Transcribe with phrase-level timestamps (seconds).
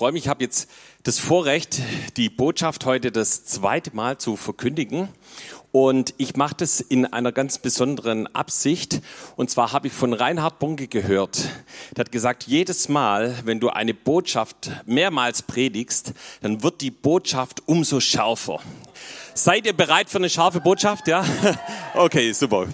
[0.00, 0.70] freue mich, ich habe jetzt
[1.02, 1.82] das Vorrecht,
[2.16, 5.10] die Botschaft heute das zweite Mal zu verkündigen.
[5.72, 9.02] Und ich mache das in einer ganz besonderen Absicht.
[9.36, 11.50] Und zwar habe ich von Reinhard Bonke gehört.
[11.94, 17.68] Der hat gesagt, jedes Mal, wenn du eine Botschaft mehrmals predigst, dann wird die Botschaft
[17.68, 18.60] umso schärfer.
[19.34, 21.08] Seid ihr bereit für eine scharfe Botschaft?
[21.08, 21.26] Ja?
[21.94, 22.68] Okay, super.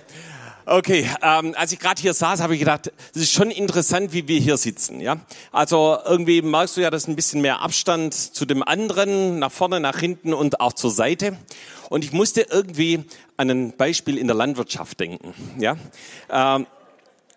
[0.69, 4.27] Okay, ähm, als ich gerade hier saß, habe ich gedacht, es ist schon interessant, wie
[4.27, 5.01] wir hier sitzen.
[5.01, 5.19] Ja,
[5.53, 9.79] also irgendwie merkst du ja, dass ein bisschen mehr Abstand zu dem anderen, nach vorne,
[9.79, 11.39] nach hinten und auch zur Seite.
[11.89, 13.05] Und ich musste irgendwie
[13.37, 15.35] an ein Beispiel in der Landwirtschaft denken.
[15.57, 15.77] Ja,
[16.31, 16.67] ähm,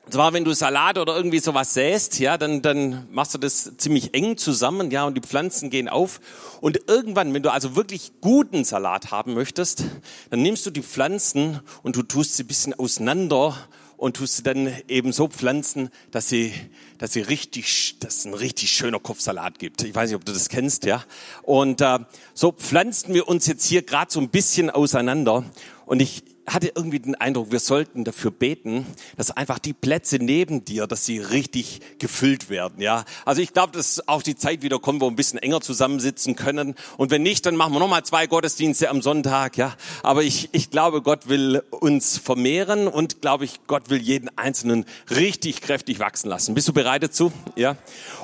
[0.09, 4.13] zwar, wenn du Salat oder irgendwie sowas säst, ja, dann, dann machst du das ziemlich
[4.13, 6.19] eng zusammen, ja, und die Pflanzen gehen auf.
[6.61, 9.83] Und irgendwann, wenn du also wirklich guten Salat haben möchtest,
[10.29, 13.55] dann nimmst du die Pflanzen und du tust sie ein bisschen auseinander
[13.97, 16.53] und tust sie dann eben so pflanzen, dass sie,
[16.97, 19.83] dass sie richtig, dass es ein richtig schöner Kopfsalat gibt.
[19.83, 21.03] Ich weiß nicht, ob du das kennst, ja.
[21.43, 21.99] Und äh,
[22.33, 25.43] so pflanzen wir uns jetzt hier gerade so ein bisschen auseinander.
[25.85, 28.85] Und ich, hatte irgendwie den Eindruck, wir sollten dafür beten,
[29.17, 33.05] dass einfach die Plätze neben dir, dass sie richtig gefüllt werden, ja.
[33.25, 36.35] Also ich glaube, dass auch die Zeit wieder kommt, wo wir ein bisschen enger zusammensitzen
[36.35, 36.75] können.
[36.97, 39.75] Und wenn nicht, dann machen wir nochmal zwei Gottesdienste am Sonntag, ja.
[40.03, 44.85] Aber ich, ich glaube, Gott will uns vermehren und glaube ich, Gott will jeden Einzelnen
[45.09, 46.55] richtig kräftig wachsen lassen.
[46.55, 47.31] Bist du bereit dazu?
[47.55, 47.77] Ja.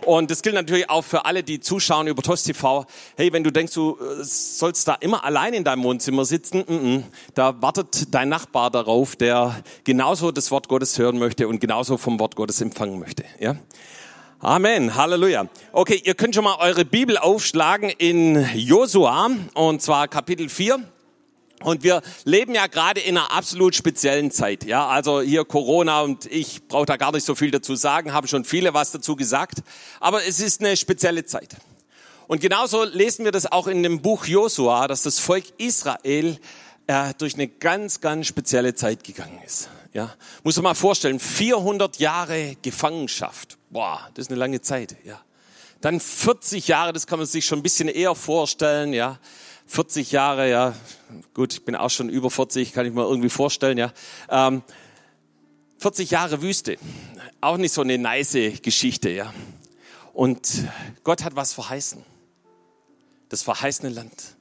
[0.06, 2.86] Und das gilt natürlich auch für alle, die zuschauen über TOS TV.
[3.18, 6.72] Hey, wenn du denkst, du äh, sollst da immer allein in deinem Wohnzimmer sitzen, mm
[6.72, 11.98] -mm, da wartet dein Nachbar darauf, der genauso das Wort Gottes hören möchte und genauso
[11.98, 13.26] vom Wort Gottes empfangen möchte.
[13.42, 13.58] Ja?
[14.40, 15.50] Amen, Halleluja.
[15.74, 20.80] Okay, ihr könnt schon mal eure Bibel aufschlagen in Josua und zwar Kapitel 4.
[21.62, 24.64] Und wir leben ja gerade in einer absolut speziellen Zeit.
[24.64, 28.28] Ja, also hier Corona und ich brauche da gar nicht so viel dazu sagen, haben
[28.28, 29.60] schon viele was dazu gesagt.
[30.00, 31.58] Aber es ist eine spezielle Zeit.
[32.28, 36.40] Und genauso lesen wir das auch in dem Buch Josua, dass das Volk Israel
[36.88, 39.70] er durch eine ganz, ganz spezielle Zeit gegangen ist.
[39.94, 40.14] Ja,
[40.44, 43.58] muss man mal vorstellen, 400 Jahre Gefangenschaft.
[43.70, 44.96] Boah, das ist eine lange Zeit.
[45.06, 45.22] Ja,
[45.82, 48.92] dann 40 Jahre, das kann man sich schon ein bisschen eher vorstellen.
[48.92, 49.20] Ja,
[49.68, 50.50] 40 Jahre.
[50.50, 50.74] Ja,
[51.34, 53.78] gut, ich bin auch schon über 40, kann ich mir irgendwie vorstellen.
[53.78, 53.94] Ja,
[54.30, 54.64] ähm,
[55.78, 56.78] 40 Jahre Wüste,
[57.42, 59.10] auch nicht so eine nice Geschichte.
[59.10, 59.34] Ja,
[60.14, 60.50] und
[61.04, 62.04] Gott hat was verheißen.
[63.30, 64.36] Das verheißene Land.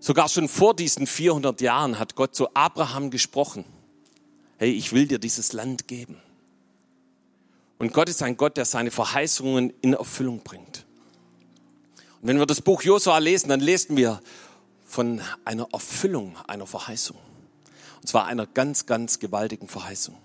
[0.00, 3.64] Sogar schon vor diesen 400 Jahren hat Gott zu Abraham gesprochen.
[4.56, 6.20] Hey, ich will dir dieses Land geben.
[7.78, 10.84] Und Gott ist ein Gott, der seine Verheißungen in Erfüllung bringt.
[12.20, 14.20] Und wenn wir das Buch Josua lesen, dann lesen wir
[14.84, 17.16] von einer Erfüllung einer Verheißung.
[18.00, 20.16] Und zwar einer ganz, ganz gewaltigen Verheißung.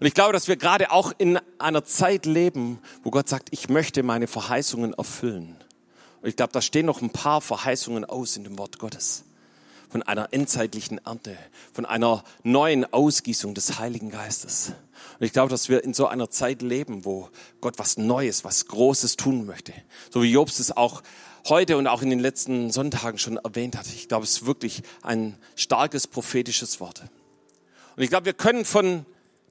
[0.00, 3.68] Und ich glaube, dass wir gerade auch in einer Zeit leben, wo Gott sagt, ich
[3.68, 5.56] möchte meine Verheißungen erfüllen.
[6.22, 9.24] Und ich glaube, da stehen noch ein paar Verheißungen aus in dem Wort Gottes.
[9.90, 11.36] Von einer endzeitlichen Ernte,
[11.74, 14.72] von einer neuen Ausgießung des Heiligen Geistes.
[15.18, 17.28] Und ich glaube, dass wir in so einer Zeit leben, wo
[17.60, 19.74] Gott was Neues, was Großes tun möchte.
[20.10, 21.02] So wie Jobs es auch
[21.48, 23.86] heute und auch in den letzten Sonntagen schon erwähnt hat.
[23.86, 27.02] Ich glaube, es ist wirklich ein starkes prophetisches Wort.
[27.96, 29.04] Und ich glaube, wir können von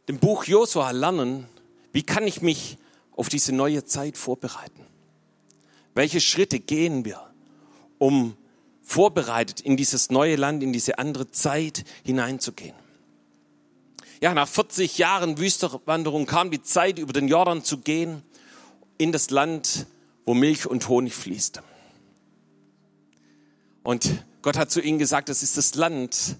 [0.08, 1.46] dem Buch Josua lernen,
[1.92, 2.78] wie kann ich mich
[3.16, 4.88] auf diese neue Zeit vorbereiten?
[5.94, 7.22] Welche Schritte gehen wir,
[7.97, 8.35] um
[8.81, 12.75] vorbereitet in dieses neue Land, in diese andere Zeit hineinzugehen?
[14.22, 18.22] Ja, nach 40 Jahren Wüsterwanderung kam die Zeit, über den Jordan zu gehen,
[18.97, 19.88] in das Land,
[20.25, 21.62] wo Milch und Honig fließt.
[23.84, 26.38] Und Gott hat zu ihnen gesagt, das ist das Land,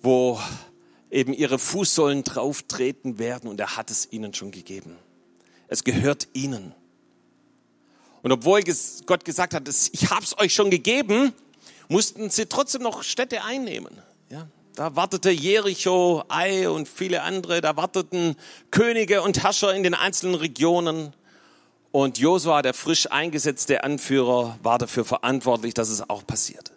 [0.00, 0.40] wo
[1.10, 4.96] eben ihre Fußsohlen drauf treten werden und er hat es ihnen schon gegeben.
[5.66, 6.74] Es gehört ihnen.
[8.22, 8.62] Und obwohl
[9.06, 11.32] Gott gesagt hat, ich habe es euch schon gegeben,
[11.88, 13.96] mussten sie trotzdem noch Städte einnehmen.
[14.30, 18.36] Ja, da wartete Jericho, Ai und viele andere, da warteten
[18.70, 21.14] Könige und Herrscher in den einzelnen Regionen.
[21.90, 26.72] Und Josua, der frisch eingesetzte Anführer, war dafür verantwortlich, dass es auch passiert.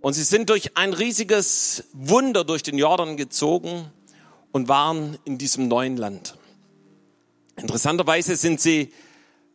[0.00, 3.90] Und sie sind durch ein riesiges Wunder durch den Jordan gezogen
[4.50, 6.36] und waren in diesem neuen Land.
[7.56, 8.92] Interessanterweise sind sie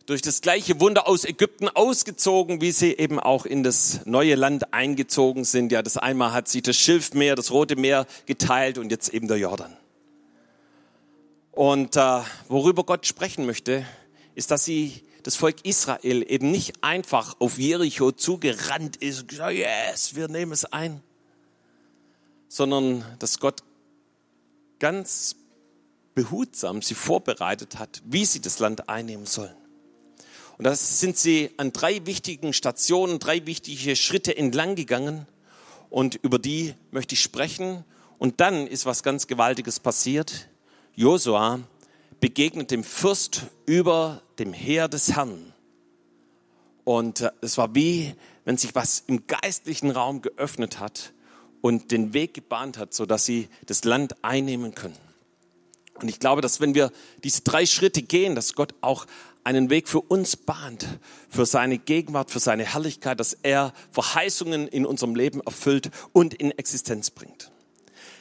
[0.06, 4.74] durch das gleiche Wunder aus Ägypten ausgezogen, wie sie eben auch in das neue Land
[4.74, 5.72] eingezogen sind.
[5.72, 9.38] Ja, das einmal hat sich das Schilfmeer, das Rote Meer geteilt und jetzt eben der
[9.38, 9.75] Jordan.
[11.52, 13.86] Und äh, worüber Gott sprechen möchte,
[14.36, 19.54] ist, dass sie das Volk Israel eben nicht einfach auf Jericho zugerannt ist und gesagt,
[19.54, 21.01] yes, wir nehmen es ein,
[22.48, 23.63] sondern dass Gott
[24.78, 25.36] ganz
[26.13, 29.56] behutsam sie vorbereitet hat, wie sie das Land einnehmen sollen.
[30.57, 35.28] Und da sind sie an drei wichtigen Stationen, drei wichtige Schritte entlang gegangen.
[35.90, 37.84] Und über die möchte ich sprechen.
[38.18, 40.50] Und dann ist was ganz Gewaltiges passiert.
[40.96, 41.60] Josua
[42.22, 45.54] begegnet dem Fürst über dem Heer des Herrn.
[46.86, 48.13] Und äh, es war wie,
[48.46, 51.13] wenn sich was im geistlichen Raum geöffnet hat
[51.62, 54.98] und den Weg gebahnt hat, so dass sie das Land einnehmen können.
[56.06, 56.92] Und ich glaube, dass wenn wir
[57.24, 59.07] diese drei Schritte gehen, dass Gott auch
[59.44, 60.86] einen Weg für uns bahnt,
[61.30, 66.52] für seine Gegenwart, für seine Herrlichkeit, dass er Verheißungen in unserem Leben erfüllt und in
[66.52, 67.50] Existenz bringt.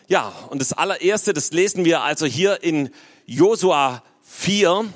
[0.09, 2.89] Ja, und das allererste, das lesen wir also hier in
[3.27, 4.87] Josua 4.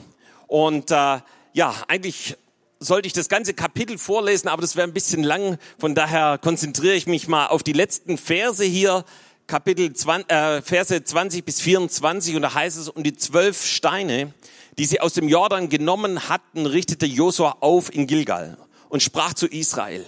[0.47, 1.19] Und äh,
[1.53, 2.39] ja, eigentlich
[2.81, 5.59] sollte ich das ganze Kapitel vorlesen, aber das wäre ein bisschen lang.
[5.79, 9.05] Von daher konzentriere ich mich mal auf die letzten Verse hier,
[9.49, 12.37] Kapitel 20, äh, Verse 20 bis 24.
[12.37, 14.35] Und da heißt es, um die zwölf Steine,
[14.77, 18.59] die sie aus dem Jordan genommen hatten, richtete Josua auf in Gilgal
[18.91, 20.05] und sprach zu Israel,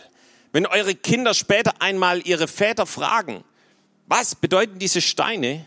[0.52, 3.42] wenn eure Kinder später einmal ihre Väter fragen,
[4.06, 5.64] was bedeuten diese Steine,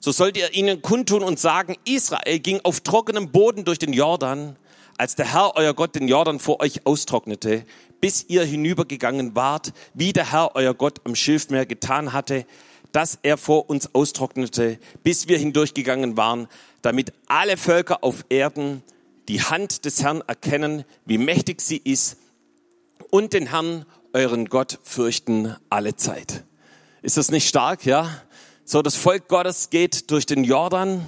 [0.00, 4.56] so sollt ihr ihnen kundtun und sagen, Israel ging auf trockenem Boden durch den Jordan,
[4.98, 7.64] als der Herr euer Gott den Jordan vor euch austrocknete,
[8.02, 12.44] bis ihr hinübergegangen wart, wie der Herr euer Gott am Schilfmeer getan hatte,
[12.94, 16.46] dass er vor uns austrocknete, bis wir hindurchgegangen waren,
[16.80, 18.84] damit alle Völker auf Erden
[19.26, 22.18] die Hand des Herrn erkennen, wie mächtig sie ist,
[23.10, 26.44] und den Herrn, euren Gott, fürchten alle Zeit.
[27.02, 28.10] Ist das nicht stark, ja?
[28.64, 31.06] So, das Volk Gottes geht durch den Jordan.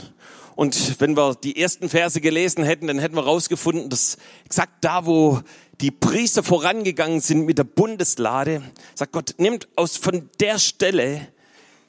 [0.56, 5.06] Und wenn wir die ersten Verse gelesen hätten, dann hätten wir rausgefunden, dass exakt da,
[5.06, 5.40] wo
[5.80, 8.62] die Priester vorangegangen sind mit der Bundeslade,
[8.96, 11.28] sagt Gott, nimmt aus von der Stelle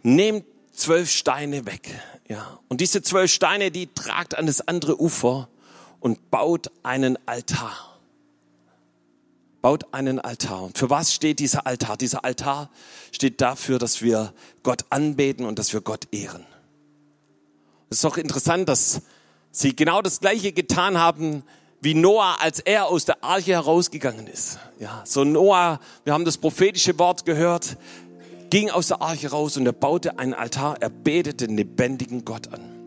[0.07, 1.89] nehmt zwölf Steine weg.
[2.27, 2.59] Ja.
[2.67, 5.49] Und diese zwölf Steine, die tragt an das andere Ufer
[5.99, 7.99] und baut einen Altar.
[9.61, 10.63] Baut einen Altar.
[10.63, 11.97] Und für was steht dieser Altar?
[11.97, 12.69] Dieser Altar
[13.11, 14.33] steht dafür, dass wir
[14.63, 16.45] Gott anbeten und dass wir Gott ehren.
[17.89, 19.01] Es ist doch interessant, dass
[19.51, 21.43] sie genau das Gleiche getan haben
[21.81, 24.59] wie Noah, als er aus der Arche herausgegangen ist.
[24.79, 27.77] Ja, so Noah, wir haben das prophetische Wort gehört,
[28.49, 32.53] ging aus der Arche raus und er baute einen Altar, er betete den lebendigen Gott
[32.53, 32.77] an.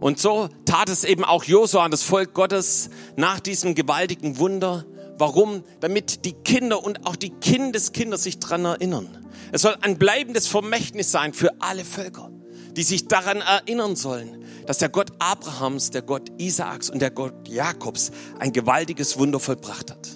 [0.00, 4.84] Und so tat es eben auch Josua an das Volk Gottes nach diesem gewaltigen Wunder.
[5.18, 5.62] Warum?
[5.80, 9.26] Damit die Kinder und auch die Kindeskinder sich dran erinnern.
[9.52, 12.30] Es soll ein bleibendes Vermächtnis sein für alle Völker,
[12.76, 17.48] die sich daran erinnern sollen, dass der Gott Abrahams, der Gott Isaaks und der Gott
[17.48, 20.15] Jakobs ein gewaltiges Wunder vollbracht hat.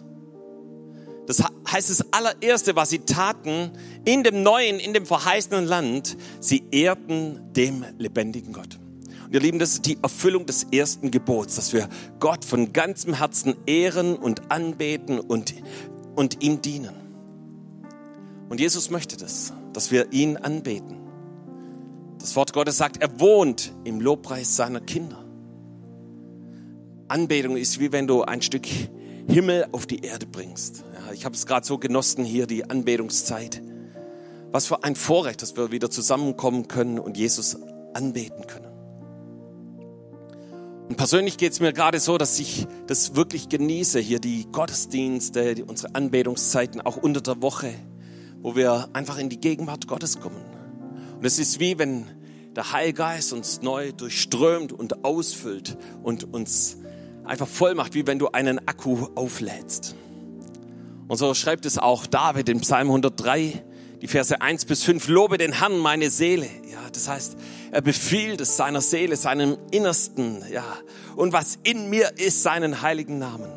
[1.31, 3.71] Das heißt, das allererste, was sie taten
[4.05, 8.81] in dem neuen, in dem verheißenen Land, sie ehrten dem lebendigen Gott.
[9.27, 11.89] Und ihr Lieben, das ist die Erfüllung des ersten Gebots, dass wir
[12.19, 15.55] Gott von ganzem Herzen ehren und anbeten und,
[16.17, 16.97] und ihm dienen.
[18.49, 20.97] Und Jesus möchte das, dass wir ihn anbeten.
[22.19, 25.25] Das Wort Gottes sagt, er wohnt im Lobpreis seiner Kinder.
[27.07, 28.67] Anbetung ist wie wenn du ein Stück
[29.29, 30.85] Himmel auf die Erde bringst.
[31.13, 33.63] Ich habe es gerade so genossen hier, die Anbetungszeit.
[34.53, 37.57] Was für ein Vorrecht, dass wir wieder zusammenkommen können und Jesus
[37.95, 38.71] anbeten können.
[40.89, 45.55] Und persönlich geht es mir gerade so, dass ich das wirklich genieße, hier die Gottesdienste,
[45.55, 47.73] die, unsere Anbetungszeiten, auch unter der Woche,
[48.43, 50.45] wo wir einfach in die Gegenwart Gottes kommen.
[51.17, 52.07] Und es ist wie wenn
[52.57, 56.79] der Heilgeist uns neu durchströmt und ausfüllt und uns
[57.25, 59.95] einfach voll macht, wie wenn du einen Akku auflädst.
[61.11, 63.65] Und so schreibt es auch David in Psalm 103,
[64.01, 66.47] die Verse 1 bis 5, lobe den Herrn meine Seele.
[66.71, 67.37] Ja, das heißt,
[67.73, 70.63] er befiehlt es seiner Seele, seinem Innersten, ja.
[71.17, 73.51] Und was in mir ist, seinen heiligen Namen.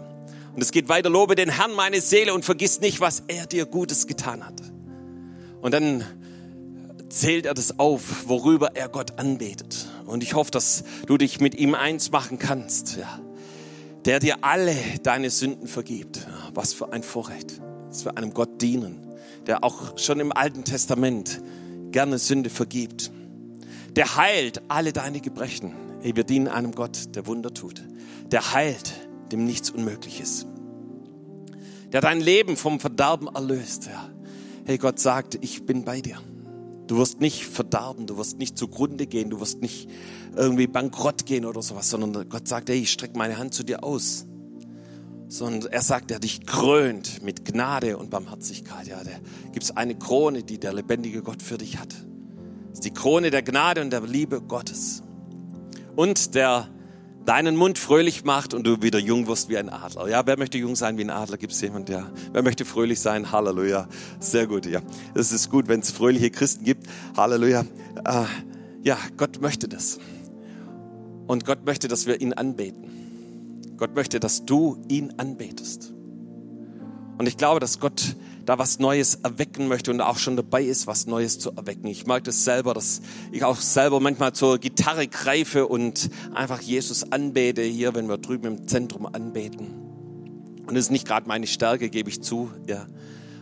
[0.55, 3.67] Und es geht weiter, lobe den Herrn meine Seele und vergiss nicht, was er dir
[3.67, 4.59] Gutes getan hat.
[5.61, 6.03] Und dann
[7.09, 9.85] zählt er das auf, worüber er Gott anbetet.
[10.07, 13.19] Und ich hoffe, dass du dich mit ihm eins machen kannst, ja
[14.05, 16.27] der dir alle deine Sünden vergibt.
[16.53, 19.07] Was für ein Vorrecht, dass wir einem Gott dienen,
[19.47, 21.41] der auch schon im Alten Testament
[21.91, 23.11] gerne Sünde vergibt.
[23.95, 25.73] Der heilt alle deine Gebrechen.
[26.01, 27.83] Hey, wir dienen einem Gott, der Wunder tut.
[28.31, 28.93] Der heilt,
[29.31, 30.47] dem nichts unmöglich ist.
[31.91, 33.85] Der dein Leben vom Verderben erlöst.
[33.85, 34.09] Ja.
[34.65, 36.17] Hey, Gott sagt, ich bin bei dir.
[36.87, 39.89] Du wirst nicht verdarben, du wirst nicht zugrunde gehen, du wirst nicht
[40.35, 43.83] irgendwie bankrott gehen oder sowas, sondern Gott sagt, hey, ich strecke meine Hand zu dir
[43.83, 44.25] aus.
[45.29, 48.87] Sondern er sagt, er dich krönt mit Gnade und Barmherzigkeit.
[48.87, 49.11] Ja, da
[49.51, 51.93] gibt es eine Krone, die der lebendige Gott für dich hat.
[52.69, 55.01] Das ist die Krone der Gnade und der Liebe Gottes.
[55.95, 56.67] und der
[57.25, 60.07] deinen Mund fröhlich macht und du wieder jung wirst wie ein Adler.
[60.09, 61.37] Ja, wer möchte jung sein wie ein Adler?
[61.37, 61.89] Gibt es jemand?
[61.89, 62.09] Ja.
[62.31, 63.31] Wer möchte fröhlich sein?
[63.31, 63.87] Halleluja.
[64.19, 64.81] Sehr gut, ja.
[65.13, 66.87] Es ist gut, wenn es fröhliche Christen gibt.
[67.15, 67.61] Halleluja.
[68.05, 68.25] Äh,
[68.83, 69.99] ja, Gott möchte das.
[71.27, 73.73] Und Gott möchte, dass wir ihn anbeten.
[73.77, 75.93] Gott möchte, dass du ihn anbetest.
[77.17, 78.15] Und ich glaube, dass Gott
[78.45, 81.87] da was Neues erwecken möchte und auch schon dabei ist, was Neues zu erwecken.
[81.87, 87.11] Ich mag das selber, dass ich auch selber manchmal zur Gitarre greife und einfach Jesus
[87.11, 89.73] anbete, hier, wenn wir drüben im Zentrum anbeten.
[90.67, 92.85] Und es ist nicht gerade meine Stärke, gebe ich zu, ja.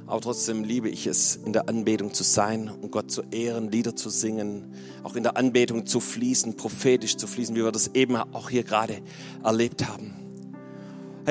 [0.07, 3.95] Aber trotzdem liebe ich es, in der Anbetung zu sein und Gott zu ehren, Lieder
[3.95, 8.17] zu singen, auch in der Anbetung zu fließen, prophetisch zu fließen, wie wir das eben
[8.17, 9.01] auch hier gerade
[9.41, 10.20] erlebt haben.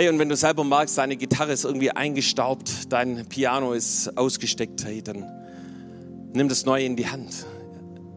[0.01, 4.83] Hey, und wenn du selber magst, deine Gitarre ist irgendwie eingestaubt, dein Piano ist ausgesteckt,
[4.83, 5.31] hey, dann
[6.33, 7.45] nimm das Neue in die Hand.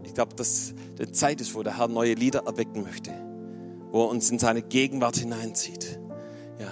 [0.06, 3.12] Ich glaube, dass die Zeit ist, wo der Herr neue Lieder erwecken möchte,
[3.92, 6.00] wo er uns in seine Gegenwart hineinzieht.
[6.58, 6.72] Ja,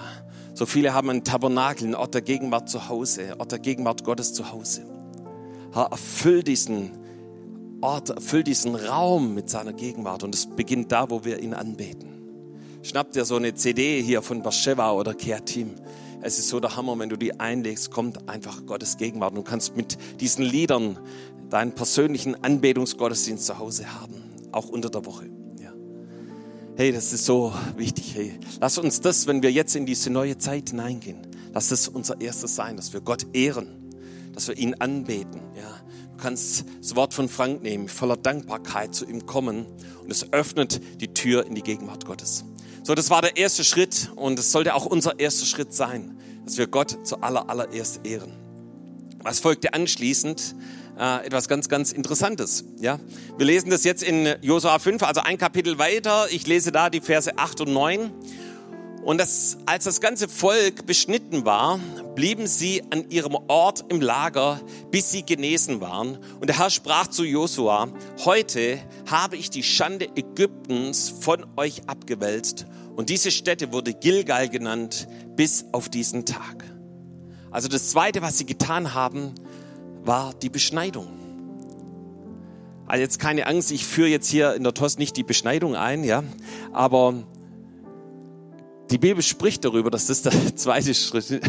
[0.53, 4.31] so viele haben einen Tabernakel, einen Ort der Gegenwart zu Hause, Ort der Gegenwart Gottes
[4.33, 4.85] zu Hause.
[5.73, 6.91] Herr, erfüll diesen
[7.81, 12.10] Ort, erfüll diesen Raum mit seiner Gegenwart und es beginnt da, wo wir ihn anbeten.
[12.83, 15.75] Schnapp dir so eine CD hier von Bathsheba oder Care-Team.
[16.23, 19.37] Es ist so der Hammer, wenn du die einlegst, kommt einfach Gottes Gegenwart.
[19.37, 20.97] Du kannst mit diesen Liedern
[21.51, 24.15] deinen persönlichen Anbetungsgottesdienst zu Hause haben,
[24.51, 25.29] auch unter der Woche.
[25.61, 25.73] Ja.
[26.75, 28.15] Hey, das ist so wichtig.
[28.15, 32.19] Hey, lass uns das, wenn wir jetzt in diese neue Zeit hineingehen, lass das unser
[32.19, 33.91] erstes sein, dass wir Gott ehren,
[34.33, 35.39] dass wir ihn anbeten.
[35.55, 35.81] Ja.
[36.17, 39.67] Du kannst das Wort von Frank nehmen, voller Dankbarkeit zu ihm kommen
[40.03, 42.43] und es öffnet die Tür in die Gegenwart Gottes.
[42.83, 46.57] So, das war der erste Schritt und es sollte auch unser erster Schritt sein, dass
[46.57, 48.33] wir Gott zuallererst allererst ehren.
[49.19, 50.55] Was folgte anschließend?
[50.99, 52.65] Äh, etwas ganz, ganz Interessantes.
[52.79, 52.99] Ja,
[53.37, 56.25] wir lesen das jetzt in Josua 5, also ein Kapitel weiter.
[56.31, 58.11] Ich lese da die Verse 8 und 9.
[59.03, 61.79] Und das, als das ganze Volk beschnitten war,
[62.13, 66.19] blieben sie an ihrem Ort im Lager, bis sie genesen waren.
[66.39, 67.87] Und der Herr sprach zu Josua,
[68.25, 68.77] heute
[69.09, 72.67] habe ich die Schande Ägyptens von euch abgewälzt.
[72.95, 76.63] Und diese Stätte wurde Gilgal genannt bis auf diesen Tag.
[77.49, 79.33] Also das Zweite, was sie getan haben,
[80.03, 81.07] war die Beschneidung.
[82.85, 86.03] Also jetzt keine Angst, ich führe jetzt hier in der TOS nicht die Beschneidung ein,
[86.03, 86.23] ja,
[86.71, 87.23] aber
[88.91, 91.25] die Bibel spricht darüber, dass das der zweite Schritt,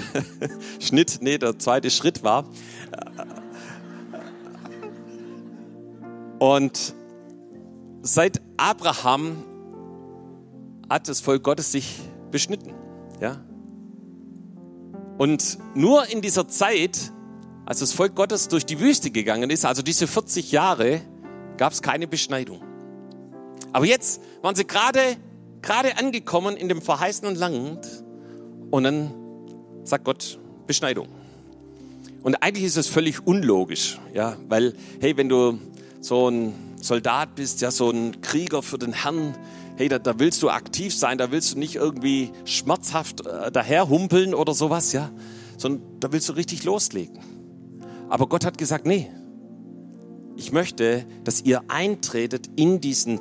[0.80, 2.44] Schnitt, nee, der zweite Schritt war.
[6.38, 6.94] Und
[8.02, 9.44] seit Abraham
[10.88, 12.74] hat das Volk Gottes sich beschnitten,
[13.20, 13.44] ja.
[15.18, 17.12] Und nur in dieser Zeit,
[17.64, 21.00] als das Volk Gottes durch die Wüste gegangen ist, also diese 40 Jahre,
[21.58, 22.60] gab es keine Beschneidung.
[23.72, 25.00] Aber jetzt waren sie gerade
[25.62, 28.04] gerade angekommen in dem verheißenen Land
[28.70, 29.12] und dann
[29.84, 31.08] sagt Gott Beschneidung.
[32.22, 35.58] Und eigentlich ist es völlig unlogisch, ja, weil, hey, wenn du
[36.00, 39.36] so ein Soldat bist, ja, so ein Krieger für den Herrn,
[39.76, 44.34] hey, da, da willst du aktiv sein, da willst du nicht irgendwie schmerzhaft äh, daherhumpeln
[44.34, 45.10] oder sowas, ja,
[45.56, 47.18] sondern da willst du richtig loslegen.
[48.08, 49.10] Aber Gott hat gesagt, nee,
[50.36, 53.20] ich möchte, dass ihr eintretet in diesen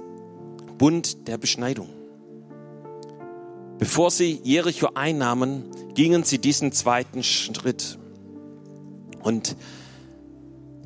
[0.78, 1.90] Bund der Beschneidung.
[3.82, 5.64] Bevor sie Jericho einnahmen,
[5.96, 7.98] gingen sie diesen zweiten Schritt.
[9.24, 9.56] Und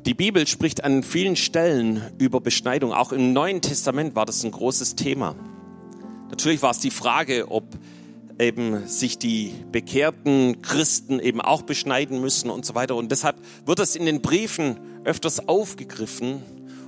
[0.06, 2.94] die Bibel spricht an vielen Stellen über Beschneidung.
[2.94, 5.36] Auch im Neuen Testament war das ein großes Thema.
[6.30, 7.64] Natürlich war es die Frage, ob
[8.38, 12.96] eben sich die bekehrten Christen eben auch beschneiden müssen und so weiter.
[12.96, 13.36] Und deshalb
[13.66, 16.40] wird das in den Briefen öfters aufgegriffen.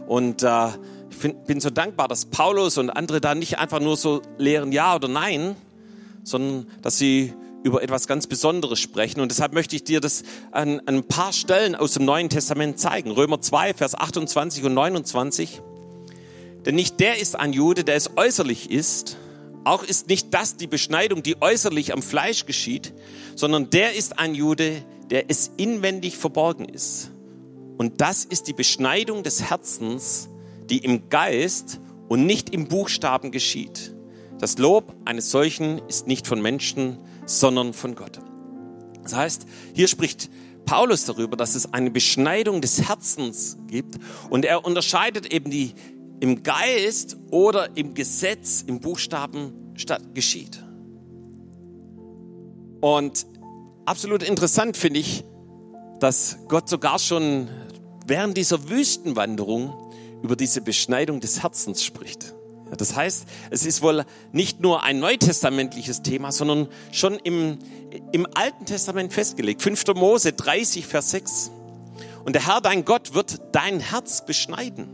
[0.06, 0.68] Und äh,
[1.10, 4.72] ich find, bin so dankbar, dass Paulus und andere da nicht einfach nur so lehren
[4.72, 5.54] Ja oder Nein,
[6.24, 7.32] sondern dass sie
[7.62, 9.20] über etwas ganz Besonderes sprechen.
[9.20, 10.22] Und deshalb möchte ich dir das
[10.52, 13.10] an, an, ein paar Stellen aus dem Neuen Testament zeigen.
[13.10, 15.60] Römer 2, Vers 28 und 29.
[16.64, 19.16] Denn nicht der ist ein Jude, der es äußerlich ist.
[19.64, 22.94] Auch ist nicht das die Beschneidung, die äußerlich am Fleisch geschieht,
[23.34, 27.10] sondern der ist ein Jude, der es inwendig verborgen ist.
[27.76, 30.28] Und das ist die Beschneidung des Herzens,
[30.68, 33.94] die im Geist und nicht im Buchstaben geschieht.
[34.38, 38.20] Das Lob eines solchen ist nicht von Menschen, sondern von Gott.
[39.02, 40.30] Das heißt, hier spricht
[40.64, 43.98] Paulus darüber, dass es eine Beschneidung des Herzens gibt
[44.30, 45.72] und er unterscheidet eben die
[46.20, 50.62] im Geist oder im Gesetz, im Buchstaben statt geschieht.
[52.80, 53.26] Und
[53.86, 55.24] absolut interessant finde ich,
[56.00, 57.48] dass Gott sogar schon
[58.06, 59.72] während dieser Wüstenwanderung
[60.22, 62.34] über diese Beschneidung des Herzens spricht.
[62.76, 67.58] Das heißt, es ist wohl nicht nur ein neutestamentliches Thema, sondern schon im,
[68.12, 69.62] im Alten Testament festgelegt.
[69.62, 69.84] 5.
[69.94, 71.50] Mose 30, Vers 6.
[72.24, 74.88] Und der Herr, dein Gott, wird dein Herz beschneiden.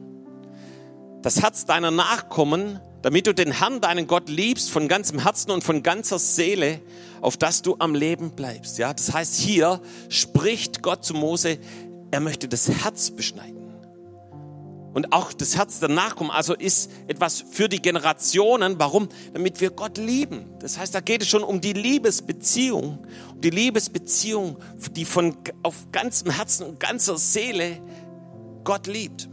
[1.22, 5.64] Das Herz deiner Nachkommen, damit du den Herrn, deinen Gott, liebst von ganzem Herzen und
[5.64, 6.80] von ganzer Seele,
[7.20, 8.78] auf dass du am Leben bleibst.
[8.78, 11.58] Ja, das heißt, hier spricht Gott zu Mose,
[12.10, 13.63] er möchte das Herz beschneiden
[14.94, 16.30] und auch das Herz der Nachkommen.
[16.30, 18.78] Also ist etwas für die Generationen.
[18.78, 19.08] Warum?
[19.32, 20.46] Damit wir Gott lieben.
[20.60, 23.04] Das heißt, da geht es schon um die Liebesbeziehung.
[23.34, 24.56] Um die Liebesbeziehung,
[24.92, 27.82] die von auf ganzem Herzen und ganzer Seele
[28.62, 29.28] Gott liebt.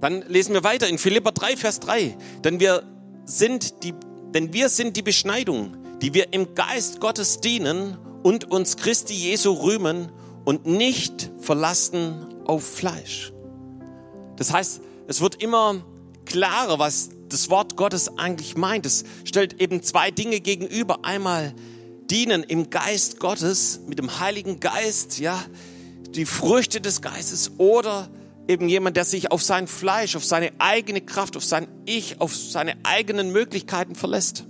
[0.00, 2.16] Dann lesen wir weiter in Philippa 3, Vers 3.
[2.42, 2.82] Denn wir
[3.24, 3.94] sind die,
[4.34, 9.52] denn wir sind die Beschneidung, die wir im Geist Gottes dienen und uns Christi Jesu
[9.52, 10.10] rühmen
[10.44, 13.32] und nicht verlassen auf Fleisch.
[14.36, 15.84] Das heißt, es wird immer
[16.24, 18.86] klarer, was das Wort Gottes eigentlich meint.
[18.86, 21.04] Es stellt eben zwei Dinge gegenüber.
[21.04, 21.54] Einmal
[22.10, 25.42] dienen im Geist Gottes mit dem Heiligen Geist, ja,
[26.10, 28.08] die Früchte des Geistes oder
[28.48, 32.34] eben jemand, der sich auf sein Fleisch, auf seine eigene Kraft, auf sein Ich, auf
[32.34, 34.44] seine eigenen Möglichkeiten verlässt.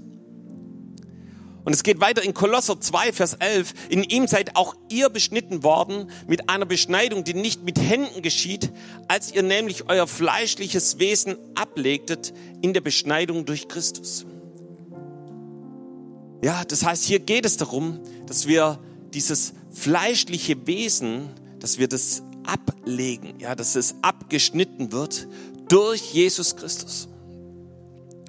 [1.66, 3.74] Und es geht weiter in Kolosser 2, Vers 11.
[3.88, 8.70] In ihm seid auch ihr beschnitten worden mit einer Beschneidung, die nicht mit Händen geschieht,
[9.08, 12.32] als ihr nämlich euer fleischliches Wesen ablegtet
[12.62, 14.24] in der Beschneidung durch Christus.
[16.40, 18.78] Ja, das heißt, hier geht es darum, dass wir
[19.12, 25.26] dieses fleischliche Wesen, dass wir das ablegen, ja, dass es abgeschnitten wird
[25.68, 27.08] durch Jesus Christus.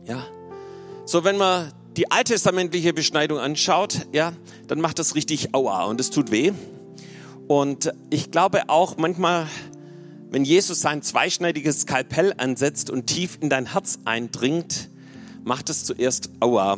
[0.07, 0.25] Ja.
[1.05, 4.31] So, wenn wir die alttestamentliche Beschneidung anschaut, ja,
[4.67, 6.51] dann macht das richtig aua und es tut weh.
[7.47, 9.47] Und ich glaube auch manchmal,
[10.29, 14.89] wenn Jesus sein zweischneidiges Skalpell ansetzt und tief in dein Herz eindringt,
[15.43, 16.77] macht es zuerst aua.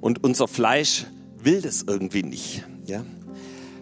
[0.00, 1.06] Und unser Fleisch
[1.38, 3.04] will das irgendwie nicht, ja.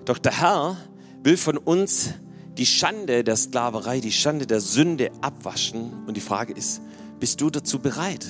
[0.04, 0.76] Doch der Herr
[1.24, 2.10] will von uns
[2.58, 6.04] die Schande der Sklaverei, die Schande der Sünde abwaschen.
[6.06, 6.80] Und die Frage ist,
[7.18, 8.26] bist du dazu bereit?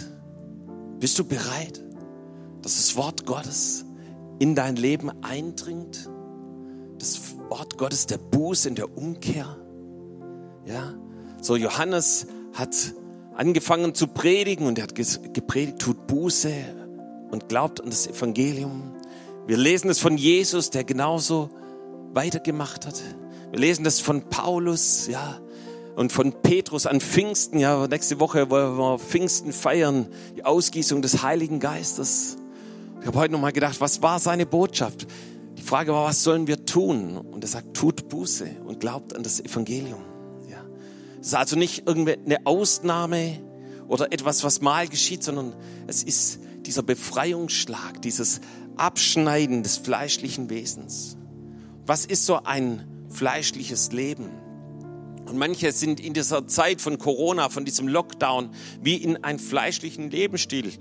[1.01, 1.83] Bist du bereit?
[2.63, 3.85] Dass das Wort Gottes
[4.39, 6.11] in dein Leben eindringt.
[6.99, 9.57] Das Wort Gottes der Buße, in der Umkehr.
[10.67, 10.95] Ja,
[11.41, 12.75] so Johannes hat
[13.35, 16.53] angefangen zu predigen und er hat gepredigt, tut Buße
[17.31, 18.95] und glaubt an das Evangelium.
[19.47, 21.51] Wir lesen es von Jesus, der genauso
[22.13, 23.01] weitergemacht hat.
[23.51, 25.41] Wir lesen das von Paulus, ja,
[25.97, 31.23] und von Petrus an Pfingsten, ja, nächste Woche wollen wir Pfingsten feiern, die Ausgießung des
[31.23, 32.37] Heiligen Geistes.
[33.01, 35.07] Ich habe heute nochmal gedacht, was war seine Botschaft?
[35.57, 37.17] Die Frage war, was sollen wir tun?
[37.17, 40.03] Und er sagt, tut Buße und glaubt an das Evangelium.
[40.51, 40.63] Ja.
[41.19, 43.41] Es ist also nicht irgendeine Ausnahme
[43.89, 45.55] oder etwas, was mal geschieht, sondern
[45.87, 48.43] es ist dieser Befreiungsschlag, dieses
[48.77, 51.17] Abschneiden des fleischlichen Wesens.
[51.87, 54.29] Was ist so ein fleischliches Leben?
[55.27, 58.51] Und manche sind in dieser Zeit von Corona, von diesem Lockdown,
[58.83, 60.73] wie in einen fleischlichen Lebensstil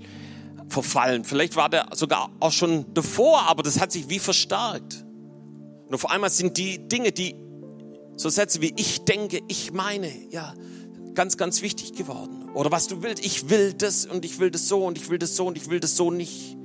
[0.70, 1.24] verfallen.
[1.24, 5.04] Vielleicht war der sogar auch schon davor, aber das hat sich wie verstärkt.
[5.86, 7.34] Und auf einmal sind die Dinge, die
[8.16, 10.54] so Sätze wie ich denke, ich meine, ja,
[11.14, 12.48] ganz, ganz wichtig geworden.
[12.54, 15.18] Oder was du willst, ich will das und ich will das so und ich will
[15.18, 16.56] das so und ich will das so nicht.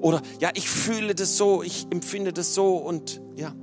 [0.00, 3.54] Oder ja, ich fühle das so, ich empfinde das so und ja.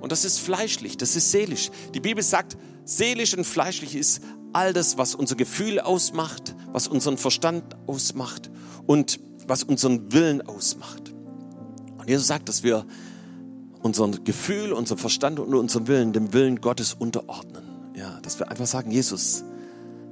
[0.00, 1.70] Und das ist fleischlich, das ist seelisch.
[1.94, 7.18] Die Bibel sagt, seelisch und fleischlich ist all das, was unser Gefühl ausmacht, was unseren
[7.18, 8.50] Verstand ausmacht
[8.90, 11.12] und was unseren Willen ausmacht.
[11.96, 12.84] Und Jesus sagt, dass wir
[13.82, 17.62] unseren Gefühl, unser Verstand und unseren Willen dem Willen Gottes unterordnen.
[17.94, 19.44] Ja, dass wir einfach sagen, Jesus,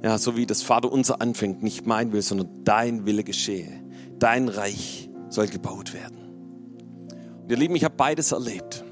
[0.01, 3.83] ja, so wie das Vater unser anfängt, nicht mein Will, sondern dein Wille geschehe.
[4.17, 6.17] Dein Reich soll gebaut werden.
[7.41, 8.85] Und ihr Lieben, ich habe beides erlebt.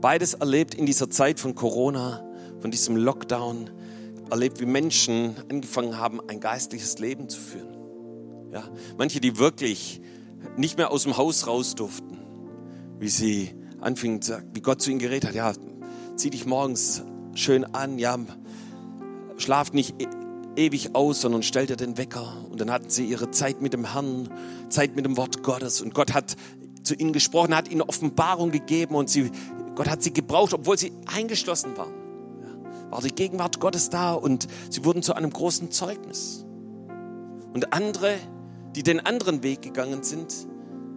[0.00, 2.22] Beides erlebt in dieser Zeit von Corona,
[2.60, 3.68] von diesem Lockdown,
[4.30, 7.75] erlebt, wie Menschen angefangen haben, ein geistliches Leben zu führen.
[8.56, 8.64] Ja,
[8.96, 10.00] manche, die wirklich
[10.56, 12.16] nicht mehr aus dem Haus raus durften,
[12.98, 13.50] wie sie
[13.82, 14.20] anfingen,
[14.54, 15.52] wie Gott zu ihnen geredet hat, ja,
[16.14, 17.02] zieh dich morgens
[17.34, 18.18] schön an, ja,
[19.36, 20.06] schlaf nicht e
[20.56, 22.46] ewig aus, sondern stell dir den Wecker.
[22.50, 24.30] Und dann hatten sie ihre Zeit mit dem Herrn,
[24.70, 25.82] Zeit mit dem Wort Gottes.
[25.82, 26.34] Und Gott hat
[26.82, 29.30] zu ihnen gesprochen, hat ihnen Offenbarung gegeben und sie,
[29.74, 31.92] Gott hat sie gebraucht, obwohl sie eingeschlossen waren.
[32.40, 36.46] Ja, war die Gegenwart Gottes da und sie wurden zu einem großen Zeugnis.
[37.52, 38.16] Und andere,
[38.76, 40.32] die den anderen Weg gegangen sind,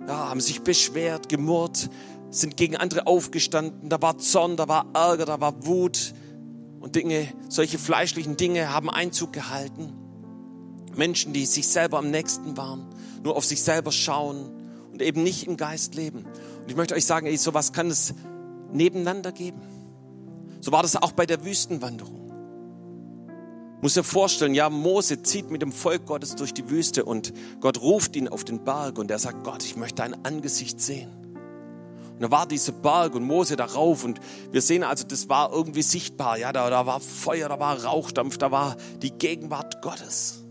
[0.06, 1.90] ja, haben sich beschwert, gemurrt,
[2.30, 3.90] sind gegen andere aufgestanden.
[3.90, 6.14] Da war Zorn, da war Ärger, da war Wut.
[6.82, 9.94] Und Dinge, solche fleischlichen Dinge haben Einzug gehalten.
[10.96, 12.86] Menschen, die sich selber am nächsten waren,
[13.24, 14.50] nur auf sich selber schauen
[14.92, 16.26] und eben nicht im Geist leben.
[16.26, 18.14] Und ich möchte euch sagen, ey, sowas kann es
[18.74, 19.62] nebeneinander geben.
[20.60, 22.19] So war das auch bei der Wüstenwanderung.
[23.82, 27.82] Muss dir vorstellen, ja, Mose zieht mit dem Volk Gottes durch die Wüste und Gott
[27.82, 31.10] ruft ihn auf den Berg und er sagt, Gott, ich möchte dein Angesicht sehen.
[32.20, 34.20] Und da war dieser Berg und Mose darauf und
[34.52, 36.38] wir sehen also, das war irgendwie sichtbar.
[36.38, 40.44] Ja, da, da war Feuer, da war Rauchdampf, da war die Gegenwart Gottes.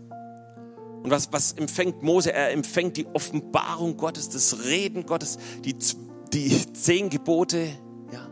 [1.03, 2.33] Und was, was empfängt Mose?
[2.33, 5.75] Er empfängt die Offenbarung Gottes, das Reden Gottes, die,
[6.33, 7.69] die zehn Gebote,
[8.11, 8.27] ja.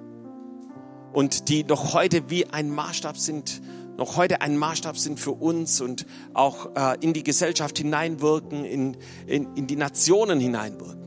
[1.14, 3.62] Und die noch heute wie ein Maßstab sind,
[3.98, 8.98] noch heute ein Maßstab sind für uns und auch äh, in die Gesellschaft hineinwirken, in,
[9.26, 10.98] in, in die Nationen hineinwirken.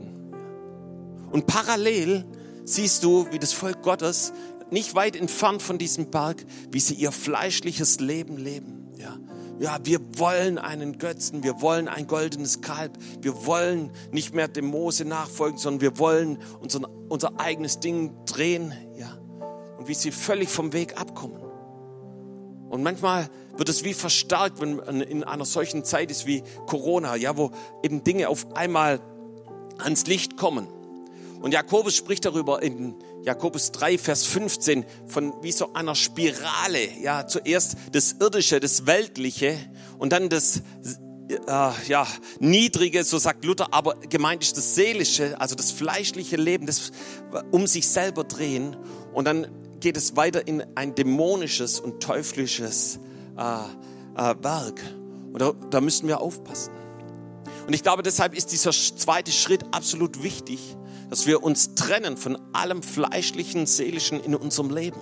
[1.31, 2.25] Und parallel
[2.65, 4.33] siehst du, wie das Volk Gottes
[4.69, 8.91] nicht weit entfernt von diesem Berg, wie sie ihr fleischliches Leben leben.
[8.97, 9.17] Ja,
[9.59, 14.65] ja, wir wollen einen Götzen, wir wollen ein goldenes Kalb, wir wollen nicht mehr dem
[14.65, 18.73] Mose nachfolgen, sondern wir wollen unser, unser eigenes Ding drehen.
[18.97, 19.17] Ja,
[19.77, 21.40] und wie sie völlig vom Weg abkommen.
[22.71, 27.35] Und manchmal wird es wie verstärkt, wenn in einer solchen Zeit ist wie Corona, ja,
[27.35, 27.51] wo
[27.83, 29.01] eben Dinge auf einmal
[29.77, 30.67] ans Licht kommen.
[31.41, 36.87] Und Jakobus spricht darüber in Jakobus 3, Vers 15 von wie so einer Spirale.
[37.01, 39.57] Ja, zuerst das Irdische, das Weltliche
[39.99, 40.61] und dann das
[41.27, 42.07] äh, ja,
[42.39, 46.91] Niedrige, so sagt Luther, aber gemeint ist das Seelische, also das fleischliche Leben, das
[47.51, 48.77] um sich selber drehen.
[49.13, 49.47] Und dann
[49.81, 52.99] geht es weiter in ein dämonisches und teuflisches
[53.37, 54.79] äh, äh, Werk.
[55.33, 56.71] Und da, da müssen wir aufpassen.
[57.67, 60.75] Und ich glaube, deshalb ist dieser zweite Schritt absolut wichtig,
[61.09, 64.99] dass wir uns trennen von allem fleischlichen, seelischen in unserem Leben.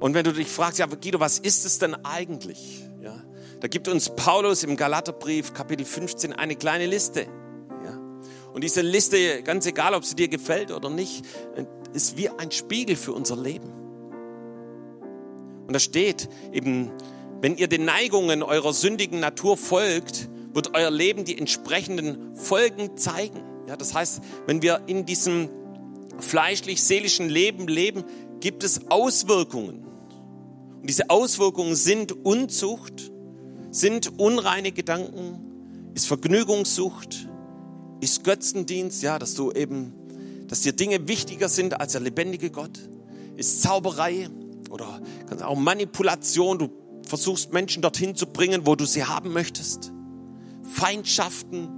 [0.00, 2.84] Und wenn du dich fragst, ja, Guido, was ist es denn eigentlich?
[3.02, 3.22] Ja,
[3.60, 7.26] da gibt uns Paulus im Galaterbrief Kapitel 15 eine kleine Liste.
[7.84, 7.98] Ja,
[8.52, 11.24] und diese Liste, ganz egal, ob sie dir gefällt oder nicht,
[11.92, 13.70] ist wie ein Spiegel für unser Leben.
[15.66, 16.90] Und da steht eben,
[17.40, 23.42] wenn ihr den Neigungen eurer sündigen Natur folgt, wird euer Leben die entsprechenden Folgen zeigen.
[23.68, 25.50] Ja, das heißt, wenn wir in diesem
[26.18, 28.04] fleischlich-seelischen Leben leben,
[28.40, 29.84] gibt es Auswirkungen.
[30.80, 33.12] Und diese Auswirkungen sind Unzucht,
[33.70, 37.28] sind unreine Gedanken, ist Vergnügungssucht,
[38.00, 39.92] ist Götzendienst, ja, dass du eben,
[40.48, 42.78] dass dir Dinge wichtiger sind als der lebendige Gott,
[43.36, 44.28] ist Zauberei
[44.70, 45.00] oder
[45.42, 46.70] auch Manipulation, du
[47.06, 49.92] versuchst Menschen dorthin zu bringen, wo du sie haben möchtest.
[50.62, 51.68] Feindschaften,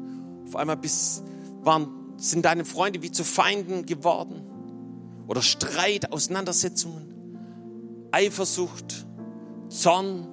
[0.47, 1.23] auf einmal bis
[1.63, 4.43] waren, sind deine Freunde wie zu Feinden geworden?
[5.27, 9.07] Oder Streit, Auseinandersetzungen, Eifersucht,
[9.69, 10.27] Zorn,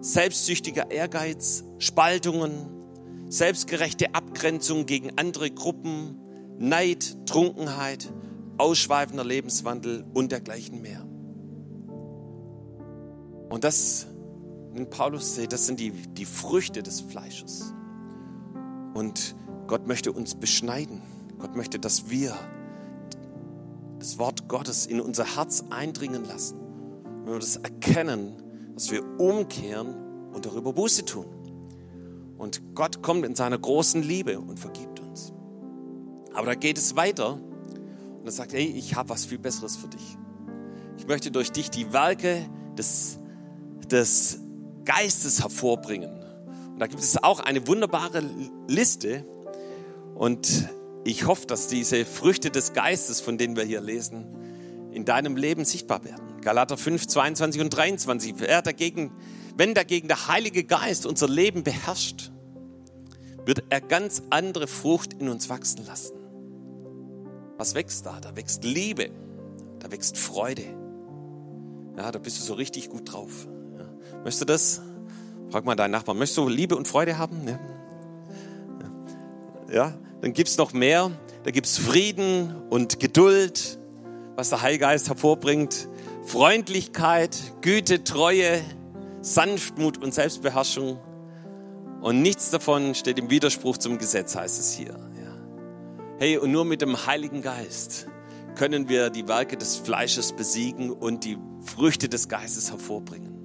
[0.00, 2.68] selbstsüchtiger Ehrgeiz, Spaltungen,
[3.28, 6.18] selbstgerechte Abgrenzung gegen andere Gruppen,
[6.58, 8.12] Neid, Trunkenheit,
[8.58, 11.04] ausschweifender Lebenswandel und dergleichen mehr.
[13.48, 14.06] Und das,
[14.72, 17.72] wenn Paulus sagt, das sind die, die Früchte des Fleisches.
[18.94, 19.34] Und
[19.66, 21.02] Gott möchte uns beschneiden.
[21.38, 22.34] Gott möchte, dass wir
[23.98, 26.58] das Wort Gottes in unser Herz eindringen lassen.
[27.24, 28.34] Wenn wir das erkennen,
[28.74, 29.94] dass wir umkehren
[30.32, 31.26] und darüber Buße tun.
[32.36, 34.93] Und Gott kommt in seiner großen Liebe und vergibt.
[36.34, 39.88] Aber da geht es weiter und er sagt, hey, ich habe was viel Besseres für
[39.88, 40.16] dich.
[40.98, 43.18] Ich möchte durch dich die Werke des,
[43.90, 44.40] des
[44.84, 46.10] Geistes hervorbringen.
[46.72, 48.22] Und da gibt es auch eine wunderbare
[48.68, 49.24] Liste,
[50.14, 50.68] und
[51.04, 54.26] ich hoffe, dass diese Früchte des Geistes, von denen wir hier lesen,
[54.92, 56.40] in deinem Leben sichtbar werden.
[56.40, 58.34] Galater 5, 22 und 23.
[58.42, 59.12] Er dagegen,
[59.56, 62.30] wenn dagegen der Heilige Geist unser Leben beherrscht,
[63.44, 66.13] wird er ganz andere Frucht in uns wachsen lassen.
[67.56, 68.18] Was wächst da?
[68.20, 69.10] Da wächst Liebe,
[69.78, 70.64] da wächst Freude.
[71.96, 73.46] Ja, da bist du so richtig gut drauf.
[73.78, 73.84] Ja.
[74.18, 74.82] Möchtest du das?
[75.50, 76.18] Frag mal deinen Nachbarn.
[76.18, 77.46] Möchtest du Liebe und Freude haben?
[77.46, 77.58] Ja.
[79.72, 81.10] ja dann gibt es noch mehr.
[81.44, 83.78] Da gibt es Frieden und Geduld,
[84.34, 85.88] was der Heilgeist hervorbringt.
[86.24, 88.62] Freundlichkeit, Güte, Treue,
[89.20, 90.98] Sanftmut und Selbstbeherrschung.
[92.00, 94.98] Und nichts davon steht im Widerspruch zum Gesetz, heißt es hier.
[96.18, 98.06] Hey, und nur mit dem Heiligen Geist
[98.54, 103.44] können wir die Werke des Fleisches besiegen und die Früchte des Geistes hervorbringen.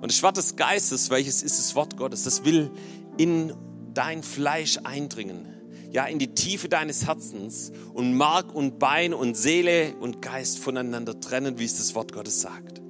[0.00, 2.70] Und das Schwert des Geistes, welches ist das Wort Gottes, das will
[3.16, 3.52] in
[3.92, 5.54] dein Fleisch eindringen
[5.94, 11.20] ja, in die Tiefe deines Herzens und Mark und Bein und Seele und Geist voneinander
[11.20, 12.82] trennen, wie es das Wort Gottes sagt.